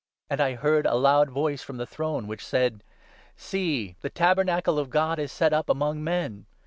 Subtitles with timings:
[0.31, 2.83] And I heard a loud voice from 3 the throne, which said
[3.47, 3.97] —'See!
[4.01, 6.47] the Tabernacle of God is set up among men.